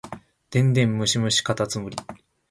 [0.49, 1.97] 電電ムシムシかたつむり